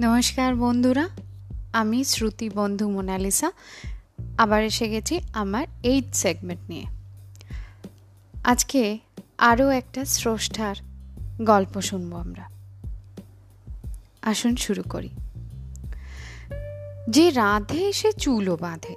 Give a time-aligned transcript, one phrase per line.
[0.00, 1.08] নমস্কার বন্ধুরা,
[1.72, 3.52] আমি শ্রুতি বন্ধু মোনালিসা।
[4.38, 6.84] আবার এসে গেছি আমার এইট সেগমেন্ট নিয়ে।
[8.44, 8.98] আজকে
[9.38, 10.74] আরও একটা স্রষ্টার
[11.42, 12.50] গল্প শুনব আমরা।
[14.22, 15.08] আসুন শুরু করি।
[17.10, 18.94] যে রাধে সে চুলও বাঁধে।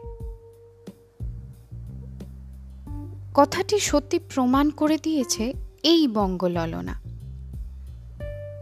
[3.34, 7.02] কথাটি সত্যি প্রমাণ করে দিয়েছে এই বঙ্গললনা।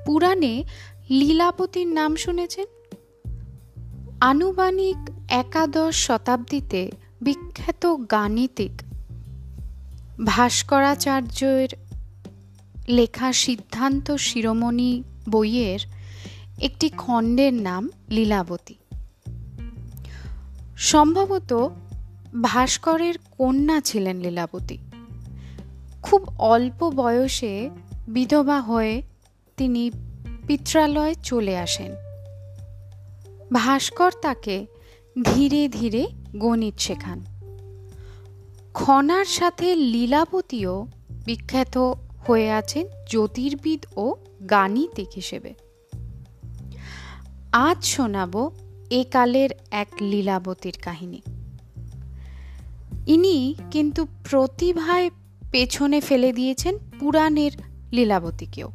[0.05, 0.63] পুরাণে
[1.09, 2.65] লীলাবতীর নাম শুনেছেন?
[4.21, 6.91] আনুমানিক একাদশ শতাব্দীতে
[7.21, 8.71] বিখ্যাত গাণিতিক
[10.25, 11.69] ভাস্করাচার্যের
[12.87, 15.79] লেখা সিদ্ধান্ত শিরোমণি বইয়ের
[16.61, 18.75] একটি খণ্ডের নাম লীলাবতী।
[20.77, 21.69] সম্ভবত
[22.41, 24.77] ভাস্করের কন্যা ছিলেন লীলাবতী।
[26.01, 27.69] খুব অল্প বয়সে
[28.07, 29.01] বিধবা হয়ে
[29.57, 29.91] তিনি
[30.49, 31.91] পিত্রালয়ে চলে আসেন।
[33.53, 34.65] ভাস্কর তাকে
[35.23, 37.25] ধীরে ধীরে গণিত শেখান।
[38.73, 40.87] খনার সাথে লীলাবতীও
[41.25, 41.77] বিখ্যাত
[42.27, 44.15] হয়ে আছেন জ্যোতির্বিদ ও
[44.49, 45.53] গাণিতিক হিসেবে।
[47.51, 48.51] আজ শোনাব
[48.89, 51.21] এ কালের এক লীলাবতীর কাহিনী।
[53.07, 55.09] ইনি কিন্তু প্রতিভায়
[55.51, 57.51] পেছনে ফেলে দিয়েছেন পুরাণের
[57.91, 58.71] লীলাবতীকেও।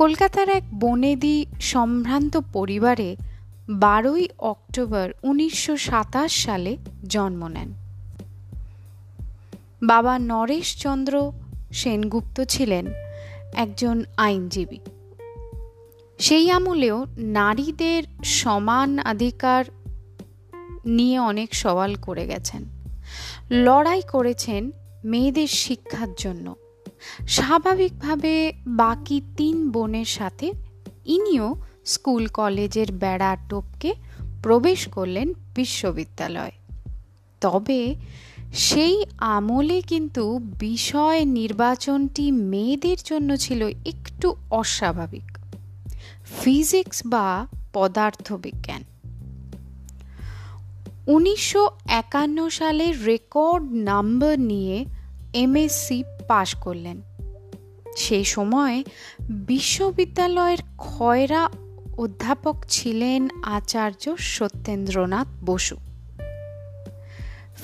[0.00, 3.16] কলকাতার এক বনেদি সম্ভ্রান্ত পরিবারে
[3.68, 6.76] বারোই অক্টোবর উনিশশো সাতাশ সালে
[7.08, 7.74] জন্ম নেন।
[9.82, 11.32] বাবা নরেশচন্দ্র
[11.72, 12.86] সেনগুপ্ত ছিলেন
[13.54, 14.78] একজন আইনজীবী।
[16.18, 19.64] সেই আমলেও নারীদের সমান অধিকার
[20.86, 22.64] নিয়ে অনেক সওয়াল করে গেছেন।
[23.50, 24.70] লড়াই করেছেন
[25.04, 26.54] মেয়েদের শিক্ষার জন্য।
[27.28, 30.52] স্বাভাবিকভাবে বাকি তিন বোনের সাথে
[31.06, 33.94] ইনিও স্কুল কলেজের বেড়া টোপকে
[34.42, 36.52] প্রবেশ করলেন বিশ্ববিদ্যালয়।
[37.40, 37.94] তবে
[38.54, 45.38] সেই আমলে কিন্তু বিষয় নির্বাচনটি মেয়েদের জন্য ছিল একটু অস্বাভাবিক।
[46.40, 48.84] ফিজিক্স বা পদার্থবিজ্ঞান।
[51.06, 54.84] উনিশশো একান্ন সালে রেকর্ড নাম্বার নিয়ে
[55.34, 56.98] এমএসসি পাশ করলেন।
[57.96, 58.76] সেই সময়
[59.48, 61.42] বিশ্ববিদ্যালয়ের খয়রা
[61.98, 65.76] অধ্যাপক ছিলেন আচার্য সত্যেন্দ্রনাথ বসু।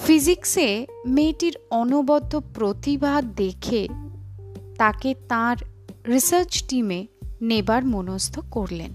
[0.07, 0.69] ফিজিক্সে
[1.07, 3.83] মেয়েটির অনবদ্য প্রতিভা দেখে
[4.79, 5.57] তাকে তার
[6.09, 7.01] রিসার্চ টিমে
[7.43, 8.93] নেবার মনস্থ করলেন।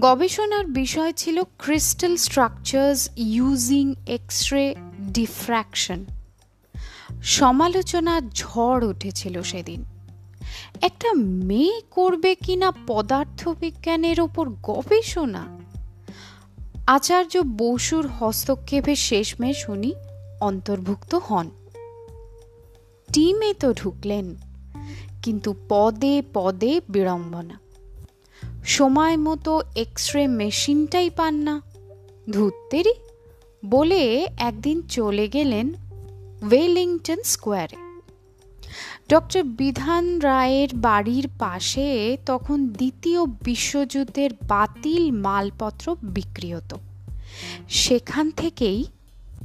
[0.00, 4.74] গবেষণার বিষয় ছিল crystal structures using X ray
[5.12, 6.00] diffraction.
[7.22, 9.84] সমালোচনা ঝড় উঠেছিল সেদিন।
[10.82, 15.60] একটা মেয়ে করবে কিনা পদার্থবিজ্ঞানের ওপর গবেষণা?
[16.86, 19.94] আচার্য বসুর হস্তক্ষেপে শেষমেশ উনি
[20.40, 21.50] অন্তর্ভুক্ত হন।
[23.12, 24.36] টিমে তো ঢুকলেন,
[25.22, 27.60] কিন্তু পদে পদে বিড়ম্বনা।
[28.64, 31.62] সময় মতো এক্স রে মেশিনটাই পান না।
[32.30, 32.94] ধুত্তেরই
[33.66, 35.72] বলে একদিন চলে গেলেন
[36.42, 37.76] ওয়েলিংটন স্কোয়ারে।
[39.08, 46.78] ডক্টর বিধান রায়ের বাড়ির পাশে তখন দ্বিতীয় বিশ্বযুদ্ধের বাতিল মালপত্র বিক্রি হতো।
[47.68, 48.84] সেখান থেকেই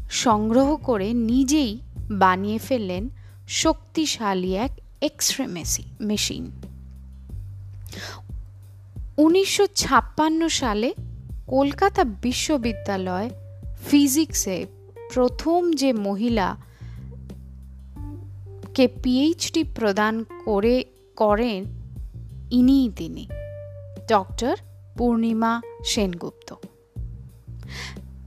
[0.10, 1.80] সংগ্রহ করে নিজেই
[2.12, 3.10] বানিয়ে ফেললেন
[3.48, 4.72] শক্তিশালী এক
[5.02, 5.48] এক্স রে
[6.02, 6.52] মেশিন।
[9.18, 10.94] উনিশশো ছাপ্পান্ন সালে
[11.48, 13.30] কলকাতা বিশ্ববিদ্যালয়
[13.88, 14.66] ফিজিক্সে
[15.14, 16.58] প্রথম যে মহিলা
[18.78, 21.64] কে পিএইচডি প্রদান করে, করেন
[22.52, 23.28] ইনিই তিনি,
[24.10, 24.58] ডক্টর
[24.98, 26.56] পূর্ণিমা সেনগুপ্ত।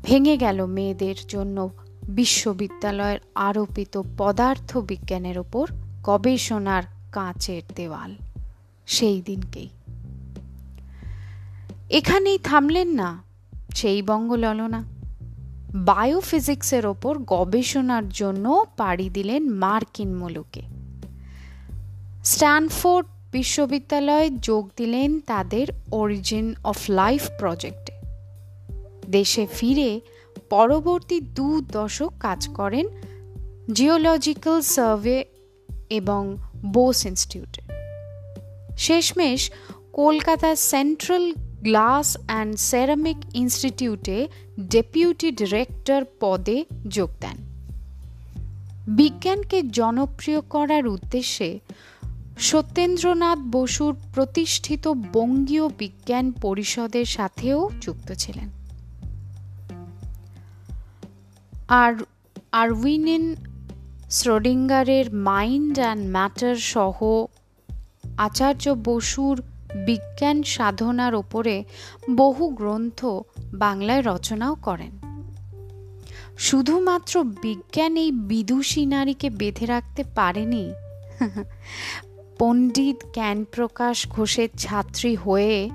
[0.02, 1.70] ভেঙে গেল মেয়েদের জন্য
[2.08, 5.68] বিশ্ববিদ্যালয়ের আরোপিত পদার্থ বিজ্ঞানের ওপর
[6.02, 6.82] গবেষণার
[7.12, 8.14] কাঁচের দেওয়াল
[8.86, 9.68] সেই দিনকেই।
[11.90, 13.22] এখানেই থামলেন না
[13.74, 14.84] সেই বঙ্গললনা।
[15.74, 20.62] বায়োফিজিক্সের ওপর গবেষণার জন্য পাড়ি দিলেন মার্কিন মুলুকে।
[22.24, 27.92] স্ট্যানফোর্ড বিশ্ববিদ্যালয়ে যোগ দিলেন তাদের অরিজিন অফ লাইফ প্রজেক্টে।
[29.10, 30.00] দেশে ফিরে
[30.50, 32.86] পরবর্তী দু দশক কাজ করেন
[33.72, 35.24] জিওলজিক্যাল সার্ভে
[35.90, 36.36] এবং
[36.66, 37.62] বোস ইনস্টিটিউটে।
[38.78, 39.50] শেষমেশ
[39.92, 44.28] Kolkata central glass and ceramic ইনস্টিটিউটে
[44.60, 47.36] ডেপুটি ডিরেক্টর পদে যোগ দেন।
[48.86, 51.58] বিজ্ঞানকে জনপ্রিয় করার উদ্দেশ্যে
[52.38, 58.48] সত্যেন্দ্রনাথ বসুর প্রতিষ্ঠিত বঙ্গীয় বিজ্ঞান পরিষদের সাথেও যুক্ত ছিলেন।
[61.68, 61.94] আর
[62.52, 63.36] আরউইনিন
[64.10, 67.24] শ্রোডিঙ্গারের মাইন্ড অ্যান্ড ম্যাটার সহ
[68.16, 69.42] আচার্য বসুর
[69.76, 71.64] বিজ্ঞান সাধনার ওপরে
[72.10, 73.06] বহু গ্রন্থ
[73.54, 75.10] বাংলায় রচনাও করেন।
[76.38, 80.72] শুধুমাত্র বিজ্ঞান এই বিদুষী নারীকে বেঁধে রাখতে পারেনি।
[82.38, 85.70] পণ্ডিত জ্ঞানপ্রকাশ ঘোষের ছাত্রী হয়ে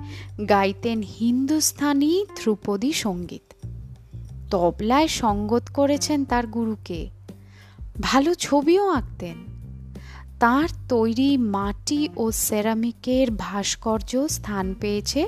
[0.48, 3.66] গাইতেন হিন্দুস্থানি ধ্রুপদী সংগীত।
[4.50, 7.10] তবলায় সঙ্গত করেছেন তার গুরুকে।
[8.00, 9.55] ভালো ছবিও আঁকতেন।
[10.40, 15.26] তার তৈরি মাটি ও সেরামিকের ভাস্কর্য স্থান পেয়েছে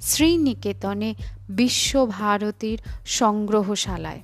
[0.00, 1.14] শ্রীনিকেতনে
[1.48, 4.20] বিশ্বভারতীর সংগ্রহশালায়।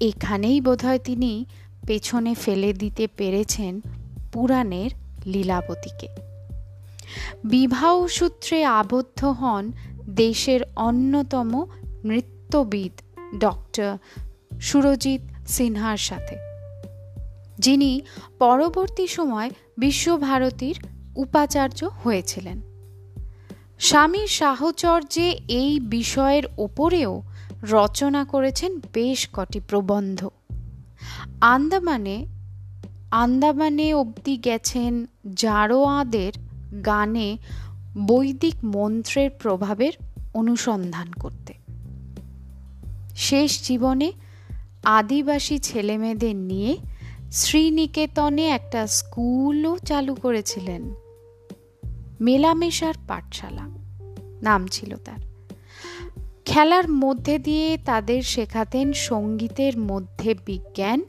[0.00, 1.44] এখানেই বোধহয় তিনি
[1.86, 3.80] পেছনে ফেলে দিতে পেরেছেন
[4.32, 4.90] পুরাণের
[5.26, 6.08] লীলাবতীকে।
[7.44, 9.72] বিবাহ সূত্রে আবদ্ধ হন
[10.06, 11.66] দেশের অন্যতম
[12.04, 12.92] নৃত্যবিদ
[13.38, 13.98] ডক্টর
[14.60, 16.53] সুরজিৎ সিনহার সাথে।
[17.58, 18.02] যিনি
[18.38, 20.84] পরবর্তী সময় বিশ্বভারতীর
[21.16, 22.60] উপাচার্য হয়েছিলেন।
[23.78, 27.22] স্বামী সাহচর্যে এই বিষয়ের ওপরেও
[27.62, 30.28] রচনা করেছেন বেশ কটি প্রবন্ধ।
[31.40, 32.26] আন্দামানে
[33.10, 36.32] আন্দামানে অবধি গেছেন জারোয়াদের
[36.82, 37.38] গানে
[37.98, 39.92] বৈদিক মন্ত্রের প্রভাবের
[40.34, 41.54] অনুসন্ধান করতে।
[43.16, 44.12] শেষ জীবনে
[44.84, 46.76] আদিবাসী ছেলেমেয়েদের নিয়ে
[47.32, 50.94] শ্রীনিকেতনে একটা স্কুলও চালু করেছিলেন।
[52.20, 53.68] মেলামেশার পাঠশালা
[54.42, 55.20] নাম ছিল তার।
[56.44, 61.02] খেলার মধ্যে দিয়ে তাদের শেখাতেন সঙ্গীতের মধ্যে বিজ্ঞান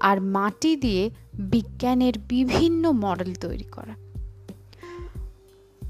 [0.00, 4.06] আর মাটি দিয়ে বিজ্ঞানের বিভিন্ন মডেল তৈরি করা।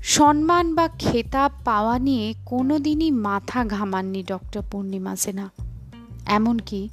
[0.02, 5.48] সম্মান বা খেতাব পাওয়া নিয়ে কোনোদিনই মাথা ঘামাননি ডক্টর পূর্ণিমা সিনহা
[6.26, 6.88] এমনকি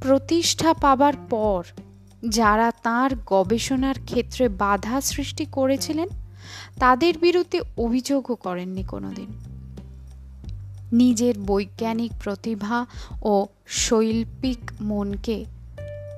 [0.00, 1.64] প্রতিষ্ঠা পাবার পর
[2.22, 6.08] যারা তার গবেষণার ক্ষেত্রে বাধা সৃষ্টি করেছিলেন,
[6.80, 9.26] তাদের বিরুদ্ধে অভিযোগও করেননি কোনোদিন।
[10.92, 12.86] নিজের বৈজ্ঞানিক প্রতিভা
[13.22, 15.44] ও শৈল্পিক মনকে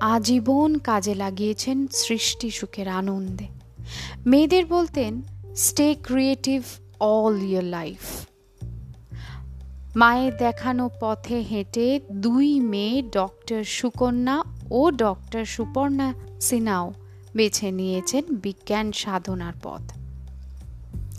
[0.01, 3.47] আজীবন কাজে লাগিয়েছেন সৃষ্টি সুখের আনন্দে।
[4.25, 5.21] মেয়েদের বলতেন
[5.55, 6.63] stay creative
[6.99, 8.25] all your life
[9.95, 16.93] মায়ের দেখানো পথে হেঁটে দুই মেয়ে ডক্টর সুকন্যা ও ডক্টর সুপর্ণা সিনহাও
[17.35, 19.81] বেছে নিয়েছেন বিজ্ঞান সাধনার পথ।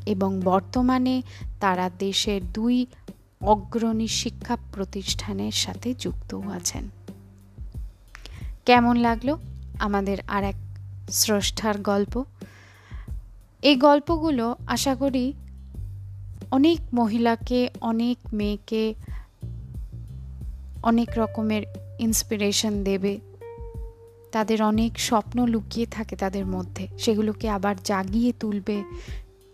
[0.07, 1.23] এবং বর্তমানে
[1.61, 2.87] তারা দেশের দুই
[3.41, 6.89] অগ্রণী শিক্ষা প্রতিষ্ঠানের সাথে যুক্তও আছেন।
[8.67, 9.37] কেমন লাগল
[9.79, 10.55] আমাদের আর এক
[11.11, 12.25] স্রষ্টার গল্প?
[13.63, 15.33] এই গল্পগুলো আশা করি
[16.53, 18.95] অনেক মহিলাকে, অনেক মেয়েকে
[20.83, 21.63] অনেক রকমের
[21.99, 23.21] ইন্সপিরেশন দেবে।
[24.33, 28.83] তাদের অনেক স্বপ্ন লুকিয়ে থাকে তাদের মধ্যে। সেগুলোকে আবার জাগিয়ে তুলবে।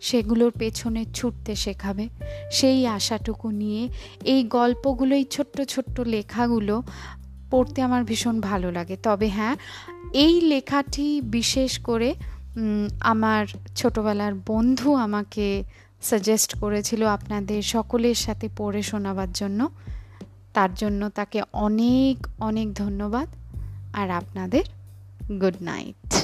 [0.00, 2.08] সেগুলোর পেছনে ছুটতে শেখাবে।
[2.52, 3.88] সেই আশাটুকু নিয়ে
[4.24, 6.82] এই গল্পগুলো, এই ছোট্ট ছোট্ট লেখাগুলো
[7.50, 9.56] পড়তে আমার ভীষণ ভালো লাগে। তবে হ্যাঁ
[10.12, 12.14] এই লেখাটি বিশেষ করে
[13.00, 15.64] আমার ছোটবেলার বন্ধু আমাকে
[16.02, 19.68] সাজেস্ট করেছিল আপনাদের সকলের সাথে পড়ে শোনাবার জন্য।
[20.52, 23.28] তার জন্য তাকে অনেক অনেক ধন্যবাদ।
[23.92, 24.64] আর আপনাদের
[25.40, 26.17] গুড নাইট